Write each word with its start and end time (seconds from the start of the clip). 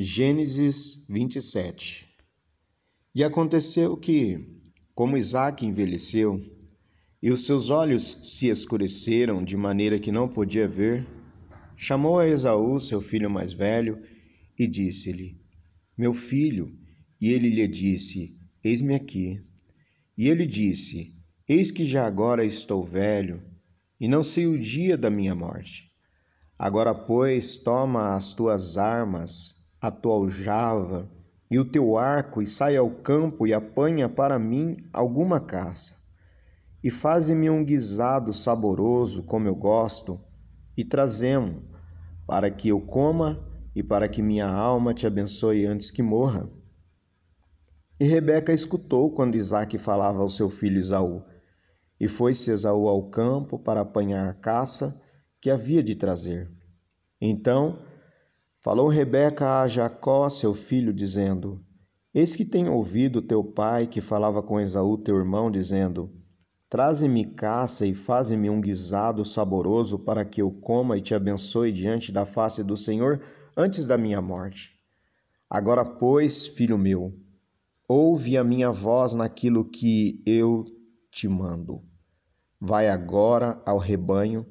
Gênesis 0.00 1.04
27 1.08 2.08
E 3.12 3.24
aconteceu 3.24 3.96
que, 3.96 4.62
como 4.94 5.16
Isaac 5.16 5.66
envelheceu, 5.66 6.40
e 7.20 7.32
os 7.32 7.44
seus 7.44 7.68
olhos 7.68 8.16
se 8.22 8.46
escureceram 8.46 9.42
de 9.42 9.56
maneira 9.56 9.98
que 9.98 10.12
não 10.12 10.28
podia 10.28 10.68
ver, 10.68 11.04
chamou 11.76 12.20
a 12.20 12.28
Esaú, 12.28 12.78
seu 12.78 13.00
filho 13.00 13.28
mais 13.28 13.52
velho, 13.52 14.00
e 14.56 14.68
disse-lhe: 14.68 15.36
Meu 15.96 16.14
filho. 16.14 16.78
E 17.20 17.30
ele 17.30 17.48
lhe 17.48 17.66
disse: 17.66 18.38
Eis-me 18.62 18.94
aqui. 18.94 19.42
E 20.16 20.28
ele 20.28 20.46
disse: 20.46 21.12
Eis 21.48 21.72
que 21.72 21.84
já 21.84 22.06
agora 22.06 22.44
estou 22.44 22.84
velho, 22.84 23.42
e 23.98 24.06
não 24.06 24.22
sei 24.22 24.46
o 24.46 24.56
dia 24.56 24.96
da 24.96 25.10
minha 25.10 25.34
morte. 25.34 25.90
Agora, 26.56 26.94
pois, 26.94 27.58
toma 27.58 28.14
as 28.14 28.32
tuas 28.32 28.76
armas 28.76 29.57
a 29.80 29.90
tua 29.90 30.14
aljava 30.14 31.08
e 31.50 31.58
o 31.58 31.64
teu 31.64 31.96
arco, 31.96 32.42
e 32.42 32.46
sai 32.46 32.76
ao 32.76 32.90
campo 32.90 33.46
e 33.46 33.54
apanha 33.54 34.08
para 34.08 34.38
mim 34.38 34.76
alguma 34.92 35.40
caça. 35.40 35.96
E 36.82 36.90
faze-me 36.90 37.48
um 37.48 37.64
guisado 37.64 38.32
saboroso, 38.32 39.22
como 39.22 39.48
eu 39.48 39.54
gosto, 39.54 40.20
e 40.76 40.84
trazemo, 40.84 41.62
para 42.26 42.50
que 42.50 42.68
eu 42.68 42.80
coma 42.80 43.42
e 43.74 43.82
para 43.82 44.08
que 44.08 44.22
minha 44.22 44.46
alma 44.46 44.92
te 44.92 45.06
abençoe 45.06 45.66
antes 45.66 45.90
que 45.90 46.02
morra. 46.02 46.48
E 47.98 48.04
Rebeca 48.04 48.52
escutou 48.52 49.10
quando 49.12 49.34
Isaque 49.34 49.76
falava 49.76 50.20
ao 50.20 50.28
seu 50.28 50.48
filho 50.48 50.78
Esaú. 50.78 51.22
E 51.98 52.06
foi-se 52.06 52.50
Esaú 52.50 52.86
ao 52.86 53.10
campo 53.10 53.58
para 53.58 53.80
apanhar 53.80 54.28
a 54.28 54.34
caça 54.34 55.00
que 55.40 55.50
havia 55.50 55.82
de 55.82 55.96
trazer. 55.96 56.48
Então 57.20 57.78
Falou 58.60 58.88
Rebeca 58.88 59.60
a 59.60 59.68
Jacó, 59.68 60.28
seu 60.28 60.52
filho, 60.52 60.92
dizendo: 60.92 61.64
Eis 62.12 62.34
que 62.34 62.44
tenho 62.44 62.72
ouvido 62.72 63.22
teu 63.22 63.44
pai 63.44 63.86
que 63.86 64.00
falava 64.00 64.42
com 64.42 64.58
Esaú, 64.58 64.98
teu 64.98 65.16
irmão, 65.16 65.48
dizendo: 65.48 66.10
Traze-me 66.68 67.24
caça 67.24 67.86
e 67.86 67.94
faze-me 67.94 68.50
um 68.50 68.60
guisado 68.60 69.24
saboroso 69.24 69.96
para 69.96 70.24
que 70.24 70.42
eu 70.42 70.50
coma 70.50 70.98
e 70.98 71.00
te 71.00 71.14
abençoe 71.14 71.72
diante 71.72 72.10
da 72.10 72.24
face 72.26 72.64
do 72.64 72.76
Senhor 72.76 73.22
antes 73.56 73.86
da 73.86 73.96
minha 73.96 74.20
morte. 74.20 74.72
Agora, 75.48 75.84
pois, 75.84 76.48
filho 76.48 76.76
meu, 76.76 77.14
ouve 77.88 78.36
a 78.36 78.42
minha 78.42 78.72
voz 78.72 79.14
naquilo 79.14 79.64
que 79.64 80.20
eu 80.26 80.64
te 81.12 81.28
mando. 81.28 81.80
Vai 82.60 82.88
agora 82.88 83.62
ao 83.64 83.78
rebanho 83.78 84.44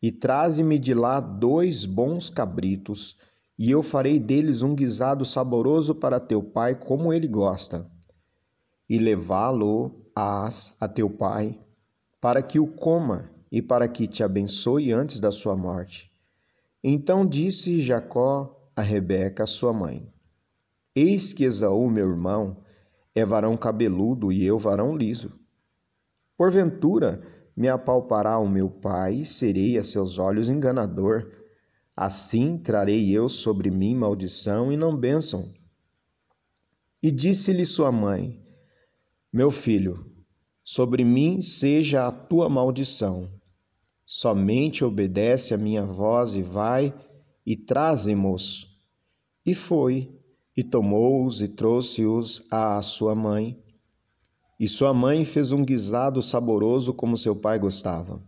e 0.00 0.10
traze-me 0.10 0.78
de 0.78 0.94
lá 0.94 1.20
dois 1.20 1.84
bons 1.84 2.30
cabritos 2.30 3.18
e 3.62 3.70
eu 3.70 3.80
farei 3.80 4.18
deles 4.18 4.62
um 4.62 4.74
guisado 4.74 5.24
saboroso 5.24 5.94
para 5.94 6.18
teu 6.18 6.42
pai, 6.42 6.74
como 6.74 7.12
ele 7.12 7.28
gosta. 7.28 7.88
E 8.90 8.98
levá-lo-ás 8.98 10.74
a 10.80 10.88
teu 10.88 11.08
pai, 11.08 11.60
para 12.20 12.42
que 12.42 12.58
o 12.58 12.66
coma 12.66 13.30
e 13.52 13.62
para 13.62 13.86
que 13.86 14.08
te 14.08 14.24
abençoe 14.24 14.90
antes 14.90 15.20
da 15.20 15.30
sua 15.30 15.56
morte. 15.56 16.10
Então 16.82 17.24
disse 17.24 17.80
Jacó 17.80 18.68
a 18.74 18.82
Rebeca, 18.82 19.46
sua 19.46 19.72
mãe: 19.72 20.12
Eis 20.92 21.32
que 21.32 21.44
Esaú, 21.44 21.88
meu 21.88 22.10
irmão, 22.10 22.56
é 23.14 23.24
varão 23.24 23.56
cabeludo 23.56 24.32
e 24.32 24.44
eu 24.44 24.58
varão 24.58 24.96
liso. 24.96 25.38
Porventura 26.36 27.22
me 27.56 27.68
apalpará 27.68 28.40
o 28.40 28.48
meu 28.48 28.68
pai 28.68 29.18
e 29.18 29.24
serei 29.24 29.78
a 29.78 29.84
seus 29.84 30.18
olhos 30.18 30.50
enganador 30.50 31.41
Assim 31.96 32.56
trarei 32.56 33.10
eu 33.10 33.28
sobre 33.28 33.70
mim 33.70 33.94
maldição 33.94 34.72
e 34.72 34.76
não 34.76 34.96
bênção. 34.96 35.52
E 37.02 37.10
disse-lhe 37.10 37.66
sua 37.66 37.92
mãe: 37.92 38.42
Meu 39.30 39.50
filho, 39.50 40.10
sobre 40.64 41.04
mim 41.04 41.42
seja 41.42 42.06
a 42.06 42.10
tua 42.10 42.48
maldição. 42.48 43.30
Somente 44.06 44.84
obedece 44.84 45.52
a 45.52 45.58
minha 45.58 45.84
voz 45.84 46.34
e 46.34 46.42
vai 46.42 46.94
e 47.44 47.56
traze-mos. 47.56 48.78
E 49.44 49.54
foi, 49.54 50.18
e 50.56 50.62
tomou-os 50.62 51.40
e 51.42 51.48
trouxe-os 51.48 52.46
à 52.50 52.80
sua 52.80 53.14
mãe. 53.14 53.62
E 54.58 54.68
sua 54.68 54.94
mãe 54.94 55.24
fez 55.24 55.50
um 55.52 55.64
guisado 55.64 56.22
saboroso 56.22 56.94
como 56.94 57.16
seu 57.16 57.34
pai 57.34 57.58
gostava. 57.58 58.22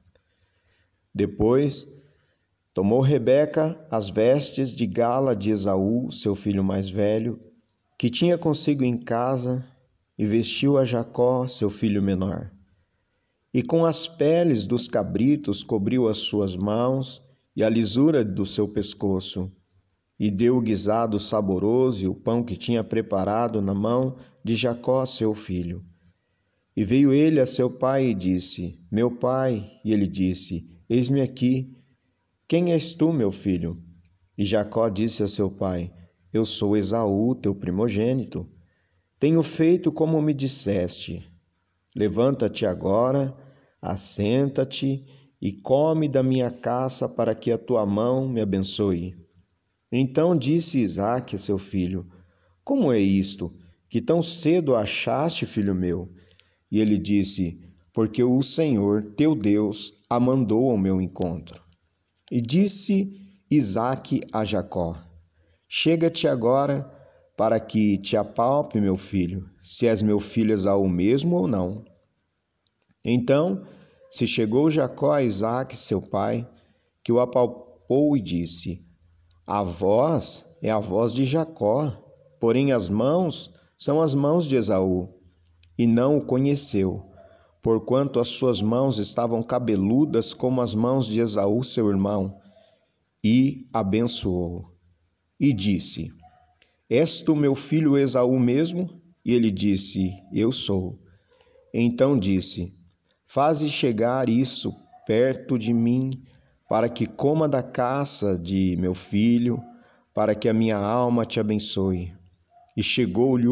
Depois 1.15 1.87
Tomou 2.75 3.01
Rebeca 3.01 3.79
as 3.89 4.11
vestes 4.11 4.75
de 4.75 4.85
gala 4.85 5.37
de 5.37 5.53
Esaú, 5.53 6.11
seu 6.11 6.35
filho 6.35 6.65
mais 6.65 6.91
velho, 6.91 7.39
que 7.97 8.11
tinha 8.11 8.37
consigo 8.37 8.83
em 8.83 8.99
casa, 8.99 9.65
e 10.19 10.27
vestiu 10.27 10.77
a 10.77 10.85
Jacó, 10.85 11.47
seu 11.47 11.71
filho 11.71 12.03
menor. 12.03 12.51
E 13.53 13.63
com 13.63 13.87
as 13.87 14.09
peles 14.09 14.67
dos 14.67 14.89
cabritos 14.89 15.63
cobriu 15.63 16.09
as 16.09 16.17
suas 16.17 16.57
mãos 16.57 17.23
e 17.55 17.63
a 17.63 17.69
lisura 17.69 18.25
do 18.25 18.45
seu 18.45 18.67
pescoço, 18.67 19.53
e 20.19 20.29
deu 20.29 20.57
o 20.57 20.61
guisado 20.61 21.21
saboroso 21.21 22.05
e 22.05 22.09
o 22.09 22.15
pão 22.15 22.43
que 22.43 22.57
tinha 22.57 22.83
preparado 22.83 23.63
na 23.63 23.73
mão 23.73 24.17
de 24.43 24.57
Jacó, 24.57 25.07
seu 25.07 25.33
filho. 25.33 25.85
E 26.77 26.83
veio 26.83 27.13
ele 27.13 27.39
a 27.39 27.47
seu 27.47 27.71
pai 27.71 28.07
e 28.07 28.15
disse: 28.15 28.85
Meu 28.91 29.13
pai. 29.13 29.79
E 29.85 29.93
ele 29.93 30.09
disse: 30.09 30.77
Eis-me 30.91 31.21
aqui. 31.21 31.73
Quem 32.47 32.73
és 32.73 32.93
tu, 32.93 33.11
meu 33.11 33.33
filho? 33.33 33.83
E 34.37 34.45
Jacó 34.45 34.91
disse 34.91 35.23
a 35.23 35.29
seu 35.29 35.51
pai: 35.51 35.91
Eu 36.31 36.45
sou 36.45 36.77
Esaú, 36.77 37.35
teu 37.35 37.55
primogênito. 37.55 38.47
Tenho 39.19 39.43
feito 39.43 39.91
como 39.91 40.21
me 40.21 40.35
disseste. 40.35 41.27
Levanta-te 41.97 42.67
agora, 42.67 43.35
assenta-te 43.81 45.07
e 45.41 45.53
come 45.53 46.07
da 46.07 46.23
minha 46.23 46.51
caça 46.51 47.09
para 47.09 47.35
que 47.35 47.51
a 47.51 47.57
tua 47.57 47.87
mão 47.87 48.29
me 48.29 48.43
abençoe. 48.43 49.17
Então 49.91 50.37
disse 50.37 50.81
Isaque 50.81 51.37
a 51.37 51.39
seu 51.39 51.57
filho: 51.57 52.07
Como 52.63 52.93
é 52.93 53.01
isto, 53.01 53.51
que 53.89 54.03
tão 54.03 54.21
cedo 54.21 54.77
achaste, 54.77 55.47
filho 55.47 55.75
meu? 55.75 56.13
E 56.71 56.79
ele 56.79 56.99
disse: 56.99 57.59
Porque 57.91 58.23
o 58.23 58.43
Senhor, 58.43 59.03
teu 59.17 59.35
Deus, 59.35 59.95
a 60.11 60.21
mandou 60.21 60.71
ao 60.71 60.77
meu 60.77 61.01
encontro. 61.01 61.64
E 62.31 62.41
disse 62.41 63.21
Isaque 63.51 64.21
a 64.33 64.45
Jacó: 64.45 64.97
Chega-te 65.69 66.27
agora 66.27 66.91
para 67.37 67.61
que 67.61 67.99
te 67.99 68.17
apalpe, 68.17 68.81
meu 68.81 68.97
filho, 68.97 69.49
se 69.63 69.87
és 69.87 70.01
meu 70.01 70.19
filho 70.19 70.53
Esaú 70.53 70.89
mesmo 70.89 71.37
ou 71.37 71.47
não. 71.47 71.85
Então 73.05 73.63
se 74.09 74.27
chegou 74.27 74.71
Jacó 74.71 75.13
a 75.13 75.23
Isaque, 75.23 75.77
seu 75.77 76.01
pai, 76.01 76.49
que 77.03 77.13
o 77.13 77.21
apalpou 77.21 78.17
e 78.17 78.21
disse: 78.21 78.81
A 79.47 79.63
voz 79.63 80.47
é 80.63 80.71
a 80.71 80.79
voz 80.79 81.13
de 81.13 81.25
Jacó, 81.25 81.91
porém 82.41 82.73
as 82.73 82.89
mãos 82.89 83.53
são 83.77 84.01
as 84.01 84.15
mãos 84.15 84.47
de 84.47 84.57
Esaú. 84.57 85.13
E 85.77 85.87
não 85.87 86.17
o 86.17 86.25
conheceu 86.25 87.14
porquanto 87.65 88.21
as 88.21 88.29
suas 88.29 88.61
mãos 88.61 88.99
estavam 88.99 89.43
cabeludas 89.43 90.35
como 90.35 90.61
as 90.61 90.75
mãos 90.75 91.07
de 91.07 91.19
Esaú, 91.19 91.65
seu 91.65 91.89
irmão, 91.89 92.39
e 93.25 93.65
abençoou. 93.73 94.71
E 95.41 95.51
disse: 95.51 96.13
És 96.91 97.23
tu 97.23 97.35
meu 97.35 97.55
filho 97.55 97.97
Esaú 97.97 98.39
mesmo? 98.39 98.91
E 99.25 99.33
ele 99.33 99.51
disse: 99.51 100.15
Eu 100.31 100.53
sou. 100.53 101.01
Então 101.73 102.19
disse: 102.19 102.71
Faze 103.25 103.71
chegar 103.71 104.29
isso 104.29 104.71
perto 105.07 105.59
de 105.59 105.73
mim, 105.73 106.23
para 106.69 106.87
que 106.87 107.07
coma 107.07 107.49
da 107.49 107.63
caça 107.63 108.39
de 108.39 108.77
meu 108.77 108.93
filho, 108.93 109.59
para 110.13 110.35
que 110.35 110.51
a 110.51 110.53
minha 110.53 110.77
alma 110.77 111.25
te 111.25 111.41
abençoe. 111.41 112.13
E 112.77 112.83
chegou-lhe 112.83 113.49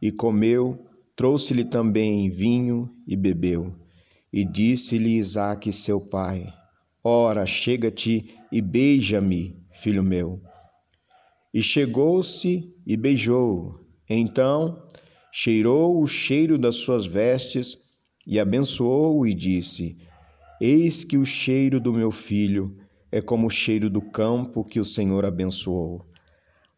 e 0.00 0.12
comeu 0.12 0.86
Trouxe-lhe 1.18 1.64
também 1.64 2.30
vinho 2.30 2.88
e 3.04 3.16
bebeu. 3.16 3.74
E 4.32 4.44
disse-lhe 4.44 5.16
Isaque, 5.16 5.72
seu 5.72 6.00
pai: 6.00 6.46
Ora, 7.02 7.44
chega-te 7.44 8.36
e 8.52 8.62
beija-me, 8.62 9.60
filho 9.72 10.00
meu. 10.00 10.40
E 11.52 11.60
chegou-se 11.60 12.72
e 12.86 12.96
beijou. 12.96 13.80
Então 14.08 14.80
cheirou 15.32 16.00
o 16.00 16.06
cheiro 16.06 16.56
das 16.56 16.76
suas 16.76 17.04
vestes 17.04 17.76
e 18.24 18.38
abençoou 18.38 19.26
e 19.26 19.34
disse: 19.34 19.96
Eis 20.60 21.02
que 21.02 21.18
o 21.18 21.26
cheiro 21.26 21.80
do 21.80 21.92
meu 21.92 22.12
filho 22.12 22.76
é 23.10 23.20
como 23.20 23.48
o 23.48 23.50
cheiro 23.50 23.90
do 23.90 24.00
campo 24.00 24.62
que 24.62 24.78
o 24.78 24.84
Senhor 24.84 25.24
abençoou. 25.24 26.06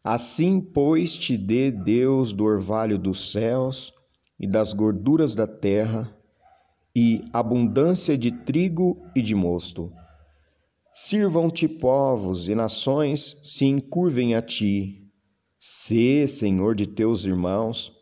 Assim, 0.03 0.63
pois, 0.63 1.15
te 1.15 1.37
dê 1.37 1.71
Deus 1.71 2.33
do 2.33 2.45
orvalho 2.45 2.97
dos 2.97 3.33
céus 3.33 3.93
e 4.41 4.47
das 4.47 4.73
gorduras 4.73 5.35
da 5.35 5.47
terra, 5.47 6.17
e 6.97 7.23
abundância 7.33 8.17
de 8.17 8.33
trigo 8.33 9.01
e 9.15 9.21
de 9.21 9.35
mosto. 9.35 9.93
Sirvam-te 10.93 11.69
povos 11.69 12.49
e 12.49 12.55
nações 12.55 13.39
se 13.45 13.67
encurvem 13.67 14.35
a 14.35 14.43
ti. 14.43 15.07
Sê 15.59 16.27
senhor 16.27 16.75
de 16.75 16.87
teus 16.87 17.25
irmãos, 17.25 17.93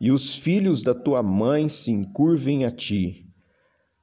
e 0.00 0.12
os 0.12 0.34
filhos 0.34 0.82
da 0.82 0.94
tua 0.94 1.22
mãe 1.22 1.68
se 1.68 1.90
encurvem 1.90 2.64
a 2.64 2.70
ti. 2.70 3.26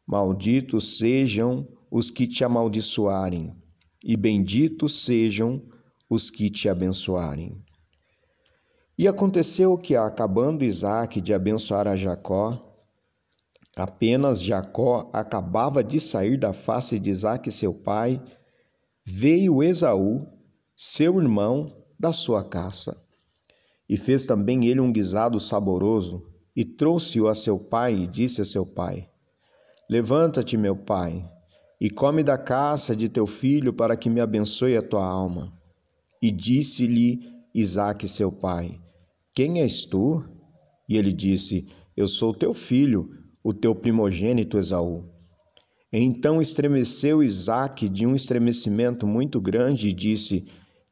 Malditos 0.06 0.98
sejam 0.98 1.68
os 1.90 2.12
que 2.12 2.28
te 2.28 2.44
amaldiçoarem, 2.44 3.56
e 4.04 4.18
benditos 4.18 5.06
sejam 5.06 5.64
os 6.10 6.30
que 6.30 6.50
te 6.50 6.68
abençoarem. 6.68 7.64
E 8.98 9.10
aconteceu 9.10 9.78
que, 9.78 9.94
acabando 9.94 10.64
Isaac 10.64 11.20
de 11.20 11.34
abençoar 11.34 11.86
a 11.86 11.98
Jacó, 11.98 12.74
apenas 13.76 14.42
Jacó 14.42 15.10
acabava 15.12 15.84
de 15.84 16.00
sair 16.00 16.38
da 16.38 16.54
face 16.54 16.98
de 16.98 17.10
Isaac, 17.10 17.52
seu 17.52 17.74
pai, 17.74 18.22
veio 19.04 19.62
Esaú, 19.62 20.26
seu 20.78 21.20
irmão, 21.20 21.68
da 22.00 22.14
sua 22.14 22.42
caça. 22.42 22.96
E 23.88 23.98
fez 23.98 24.26
também 24.26 24.66
ele 24.66 24.80
um 24.80 24.94
guisado 24.94 25.42
saboroso, 25.42 26.26
e 26.56 26.64
trouxe-o 26.64 27.28
a 27.28 27.36
seu 27.36 27.60
pai, 27.60 27.96
e 27.96 28.08
disse 28.08 28.42
a 28.42 28.46
seu 28.46 28.66
pai: 28.66 29.10
Levanta-te, 29.90 30.56
meu 30.56 30.76
pai, 30.76 31.30
e 31.82 31.90
come 31.90 32.24
da 32.24 32.38
caça 32.38 32.96
de 32.96 33.10
teu 33.10 33.28
filho, 33.28 33.74
para 33.74 33.98
que 33.98 34.10
me 34.10 34.22
abençoe 34.22 34.78
a 34.78 34.82
tua 34.82 35.06
alma. 35.06 35.52
E 36.22 36.32
disse-lhe 36.32 37.30
Isaque, 37.54 38.08
seu 38.08 38.32
pai: 38.32 38.80
quem 39.36 39.60
és 39.60 39.84
tu? 39.84 40.24
E 40.88 40.96
ele 40.96 41.12
disse: 41.12 41.68
Eu 41.96 42.08
sou 42.08 42.34
teu 42.34 42.54
filho, 42.54 43.10
o 43.44 43.54
teu 43.54 43.76
primogênito 43.76 44.58
Esaú. 44.58 45.04
Então 45.92 46.42
estremeceu 46.42 47.22
Isaque 47.22 47.90
de 47.90 48.06
um 48.06 48.16
estremecimento 48.16 49.06
muito 49.06 49.42
grande 49.42 49.90
e 49.90 49.94
disse: 49.94 50.48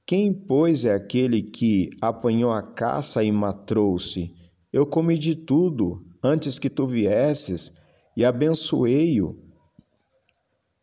Quem, 0.05 0.33
pois, 0.33 0.83
é 0.83 0.93
aquele 0.93 1.41
que 1.41 1.89
apanhou 2.01 2.51
a 2.51 2.61
caça 2.61 3.23
e 3.23 3.31
matrou-se? 3.31 4.35
Eu 4.73 4.85
comi 4.85 5.17
de 5.17 5.35
tudo 5.35 6.05
antes 6.21 6.59
que 6.59 6.69
tu 6.69 6.85
viesses 6.85 7.71
e 8.15 8.25
abençoei-o. 8.25 9.39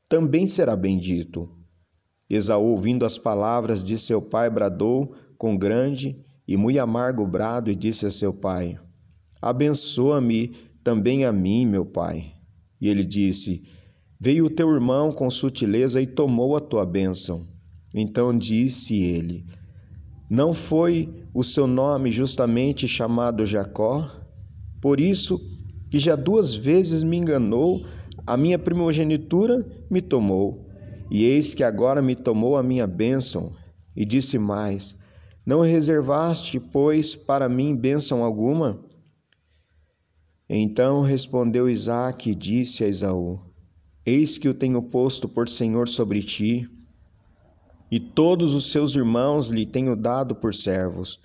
Também 0.08 0.46
será 0.46 0.74
bendito. 0.74 1.50
Esaú, 2.28 2.70
ouvindo 2.70 3.04
as 3.04 3.18
palavras 3.18 3.84
de 3.84 3.98
seu 3.98 4.22
pai, 4.22 4.48
bradou 4.48 5.14
com 5.36 5.58
grande 5.58 6.24
e 6.50 6.56
muito 6.56 6.80
amargo 6.80 7.24
brado 7.24 7.70
e 7.70 7.76
disse 7.76 8.04
a 8.06 8.10
seu 8.10 8.34
pai: 8.34 8.76
Abençoa-me 9.40 10.48
também 10.82 11.24
a 11.24 11.30
mim, 11.30 11.64
meu 11.64 11.86
pai. 11.86 12.32
E 12.80 12.88
ele 12.88 13.04
disse: 13.04 13.62
Veio 14.18 14.46
o 14.46 14.50
teu 14.50 14.68
irmão 14.74 15.12
com 15.12 15.30
sutileza 15.30 16.02
e 16.02 16.08
tomou 16.08 16.56
a 16.56 16.60
tua 16.60 16.84
bênção. 16.84 17.46
Então 17.94 18.36
disse 18.36 19.00
ele: 19.00 19.46
Não 20.28 20.52
foi 20.52 21.08
o 21.32 21.44
seu 21.44 21.68
nome 21.68 22.10
justamente 22.10 22.88
chamado 22.88 23.46
Jacó? 23.46 24.10
Por 24.80 24.98
isso 24.98 25.40
que 25.88 26.00
já 26.00 26.16
duas 26.16 26.52
vezes 26.52 27.04
me 27.04 27.16
enganou, 27.16 27.86
a 28.26 28.36
minha 28.36 28.58
primogenitura 28.58 29.64
me 29.88 30.00
tomou. 30.00 30.66
E 31.08 31.22
eis 31.22 31.54
que 31.54 31.62
agora 31.62 32.02
me 32.02 32.16
tomou 32.16 32.56
a 32.56 32.62
minha 32.62 32.88
bênção. 32.88 33.54
E 33.94 34.04
disse 34.04 34.36
mais: 34.36 34.98
não 35.50 35.62
reservaste, 35.62 36.60
pois, 36.60 37.16
para 37.16 37.48
mim 37.48 37.74
bênção 37.74 38.22
alguma? 38.22 38.78
Então 40.48 41.02
respondeu 41.02 41.68
Isaque 41.68 42.30
e 42.30 42.34
disse 42.36 42.84
a 42.84 42.86
Esaú: 42.86 43.40
Eis 44.06 44.38
que 44.38 44.48
o 44.48 44.54
tenho 44.54 44.80
posto 44.80 45.28
por 45.28 45.48
senhor 45.48 45.88
sobre 45.88 46.22
ti, 46.22 46.70
e 47.90 47.98
todos 47.98 48.54
os 48.54 48.70
seus 48.70 48.94
irmãos 48.94 49.48
lhe 49.48 49.66
tenho 49.66 49.96
dado 49.96 50.36
por 50.36 50.54
servos, 50.54 51.18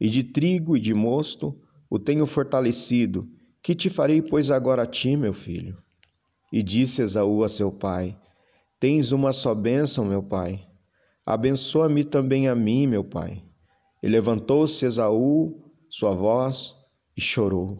e 0.00 0.08
de 0.08 0.22
trigo 0.22 0.76
e 0.76 0.80
de 0.80 0.94
mosto 0.94 1.60
o 1.90 1.98
tenho 1.98 2.24
fortalecido. 2.24 3.28
Que 3.60 3.74
te 3.74 3.90
farei, 3.90 4.22
pois, 4.22 4.48
agora 4.48 4.82
a 4.82 4.86
ti, 4.86 5.16
meu 5.16 5.34
filho? 5.34 5.76
E 6.52 6.62
disse 6.62 7.02
Esaú 7.02 7.42
a 7.42 7.48
seu 7.48 7.72
pai: 7.72 8.16
Tens 8.78 9.10
uma 9.10 9.32
só 9.32 9.56
bênção, 9.56 10.04
meu 10.04 10.22
pai. 10.22 10.64
Abençoa-me 11.26 12.04
também 12.04 12.46
a 12.46 12.54
mim, 12.54 12.86
meu 12.86 13.02
pai. 13.02 13.42
E 14.06 14.08
levantou-se 14.08 14.86
Esaú, 14.86 15.60
sua 15.90 16.14
voz, 16.14 16.76
e 17.16 17.20
chorou. 17.20 17.76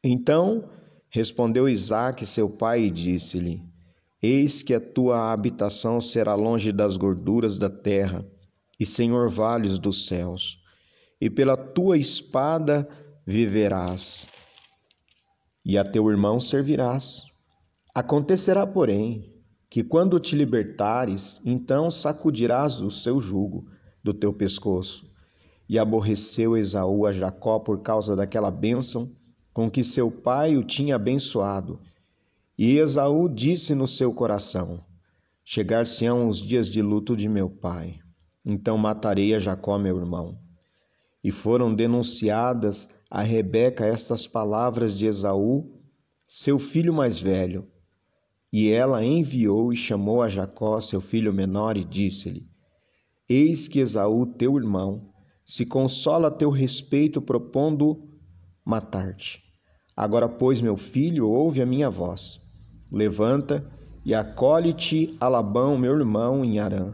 Então 0.00 0.70
respondeu 1.10 1.68
Isaque, 1.68 2.24
seu 2.24 2.48
pai, 2.48 2.84
e 2.84 2.90
disse-lhe: 2.92 3.60
Eis 4.22 4.62
que 4.62 4.72
a 4.72 4.80
tua 4.80 5.32
habitação 5.32 6.00
será 6.00 6.36
longe 6.36 6.70
das 6.70 6.96
gorduras 6.96 7.58
da 7.58 7.68
terra, 7.68 8.24
e 8.78 8.86
sem 8.86 9.12
orvalhos 9.12 9.76
dos 9.76 10.06
céus, 10.06 10.62
e 11.20 11.28
pela 11.28 11.56
tua 11.56 11.98
espada 11.98 12.88
viverás, 13.26 14.28
e 15.64 15.76
a 15.76 15.82
teu 15.82 16.08
irmão 16.08 16.38
servirás. 16.38 17.24
Acontecerá, 17.92 18.64
porém, 18.64 19.34
que 19.68 19.82
quando 19.82 20.20
te 20.20 20.36
libertares, 20.36 21.42
então 21.44 21.90
sacudirás 21.90 22.80
o 22.80 22.88
seu 22.88 23.18
jugo 23.18 23.68
do 24.00 24.14
teu 24.14 24.32
pescoço 24.32 25.15
e 25.68 25.78
aborreceu 25.78 26.56
Esaú 26.56 27.06
a 27.06 27.12
Jacó 27.12 27.58
por 27.58 27.80
causa 27.80 28.14
daquela 28.14 28.50
bênção 28.50 29.10
com 29.52 29.70
que 29.70 29.82
seu 29.82 30.10
pai 30.10 30.56
o 30.56 30.62
tinha 30.62 30.96
abençoado. 30.96 31.80
E 32.58 32.76
Esaú 32.76 33.28
disse 33.28 33.74
no 33.74 33.86
seu 33.86 34.12
coração: 34.12 34.80
Chegar-se-ão 35.44 36.28
os 36.28 36.38
dias 36.38 36.68
de 36.68 36.82
luto 36.82 37.16
de 37.16 37.28
meu 37.28 37.48
pai, 37.48 37.98
então 38.44 38.76
matarei 38.76 39.34
a 39.34 39.38
Jacó, 39.38 39.78
meu 39.78 39.96
irmão. 39.96 40.38
E 41.22 41.30
foram 41.30 41.74
denunciadas 41.74 42.88
a 43.10 43.22
Rebeca 43.22 43.84
estas 43.84 44.26
palavras 44.26 44.96
de 44.96 45.06
Esaú, 45.06 45.72
seu 46.28 46.58
filho 46.58 46.92
mais 46.92 47.20
velho. 47.20 47.66
E 48.52 48.70
ela 48.70 49.04
enviou 49.04 49.72
e 49.72 49.76
chamou 49.76 50.22
a 50.22 50.28
Jacó, 50.28 50.80
seu 50.80 51.00
filho 51.00 51.32
menor, 51.32 51.76
e 51.76 51.84
disse-lhe: 51.84 52.46
Eis 53.28 53.68
que 53.68 53.80
Esaú, 53.80 54.26
teu 54.26 54.56
irmão, 54.56 55.12
se 55.46 55.64
consola 55.64 56.26
a 56.26 56.30
teu 56.30 56.50
respeito 56.50 57.22
propondo 57.22 58.02
matar-te. 58.64 59.44
Agora, 59.96 60.28
pois, 60.28 60.60
meu 60.60 60.76
filho, 60.76 61.28
ouve 61.28 61.62
a 61.62 61.66
minha 61.66 61.88
voz. 61.88 62.40
Levanta 62.90 63.64
e 64.04 64.12
acolhe-te 64.12 65.14
a 65.20 65.28
Labão, 65.28 65.78
meu 65.78 65.96
irmão, 65.96 66.44
em 66.44 66.58
Arã, 66.58 66.92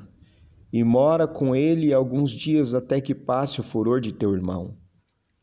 e 0.70 0.84
mora 0.84 1.26
com 1.26 1.56
ele 1.56 1.94
alguns 1.94 2.30
dias 2.30 2.74
até 2.74 3.00
que 3.00 3.14
passe 3.14 3.58
o 3.58 3.62
furor 3.62 4.02
de 4.02 4.12
teu 4.12 4.34
irmão, 4.34 4.76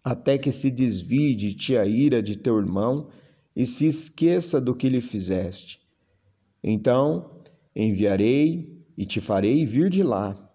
até 0.03 0.37
que 0.37 0.51
se 0.51 0.69
desvie 0.69 1.33
de 1.33 1.55
ti 1.55 1.75
a 1.75 1.85
ira 1.87 2.21
de 2.21 2.37
teu 2.37 2.59
irmão 2.59 3.09
e 3.55 3.65
se 3.65 3.87
esqueça 3.87 4.61
do 4.61 4.75
que 4.75 4.87
lhe 4.87 5.01
fizeste. 5.01 5.79
Então 6.63 7.41
enviarei 7.75 8.83
e 8.95 9.05
te 9.05 9.19
farei 9.19 9.65
vir 9.65 9.89
de 9.89 10.03
lá 10.03 10.48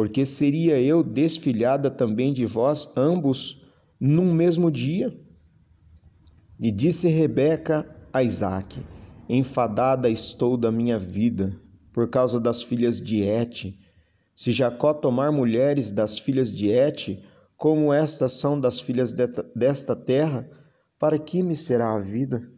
porque 0.00 0.24
seria 0.24 0.80
eu 0.80 1.02
desfilhada 1.02 1.90
também 1.90 2.32
de 2.32 2.46
vós 2.46 2.90
ambos 2.96 3.62
num 4.00 4.32
mesmo 4.32 4.70
dia? 4.70 5.14
E 6.58 6.70
disse 6.70 7.06
Rebeca 7.06 7.86
a 8.10 8.22
Isaque: 8.22 8.80
Enfadada 9.28 10.08
estou 10.08 10.56
da 10.56 10.72
minha 10.72 10.98
vida, 10.98 11.54
por 11.92 12.08
causa 12.08 12.40
das 12.40 12.62
filhas 12.62 12.98
de 12.98 13.20
Et. 13.20 13.78
Se 14.34 14.52
Jacó 14.52 14.94
tomar 14.94 15.30
mulheres 15.30 15.92
das 15.92 16.18
filhas 16.18 16.50
de 16.50 16.70
Et, 16.70 17.22
como 17.54 17.92
estas 17.92 18.32
são 18.32 18.58
das 18.58 18.80
filhas 18.80 19.12
desta 19.54 19.94
terra, 19.94 20.48
para 20.98 21.18
que 21.18 21.42
me 21.42 21.54
será 21.54 21.94
a 21.94 22.00
vida? 22.00 22.50